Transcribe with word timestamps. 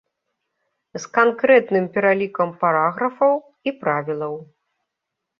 З 1.01 1.01
канкрэтным 1.17 1.85
пералікам 1.97 2.49
параграфаў 2.63 3.33
і 3.69 3.75
правілаў. 3.83 4.33